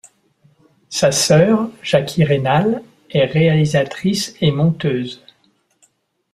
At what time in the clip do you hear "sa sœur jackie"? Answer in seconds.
0.89-2.23